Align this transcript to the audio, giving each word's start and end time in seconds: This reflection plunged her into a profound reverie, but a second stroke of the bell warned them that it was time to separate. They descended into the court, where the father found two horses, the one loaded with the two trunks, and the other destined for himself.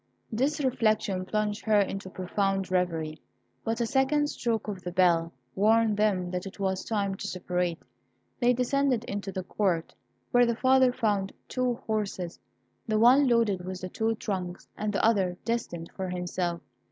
This 0.31 0.59
reflection 0.63 1.25
plunged 1.27 1.63
her 1.65 1.79
into 1.79 2.09
a 2.09 2.11
profound 2.11 2.71
reverie, 2.71 3.21
but 3.63 3.79
a 3.79 3.85
second 3.85 4.31
stroke 4.31 4.67
of 4.67 4.81
the 4.81 4.91
bell 4.91 5.31
warned 5.53 5.95
them 5.95 6.31
that 6.31 6.47
it 6.47 6.59
was 6.59 6.83
time 6.83 7.13
to 7.13 7.27
separate. 7.27 7.77
They 8.39 8.51
descended 8.51 9.03
into 9.03 9.31
the 9.31 9.43
court, 9.43 9.93
where 10.31 10.47
the 10.47 10.55
father 10.55 10.91
found 10.91 11.33
two 11.47 11.75
horses, 11.85 12.39
the 12.87 12.97
one 12.97 13.27
loaded 13.27 13.63
with 13.63 13.79
the 13.81 13.89
two 13.89 14.15
trunks, 14.15 14.67
and 14.75 14.91
the 14.91 15.05
other 15.05 15.37
destined 15.45 15.91
for 15.95 16.09
himself. 16.09 16.61